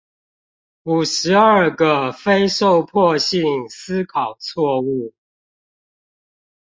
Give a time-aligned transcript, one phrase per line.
[0.81, 5.13] 五十二個非受迫性思考錯誤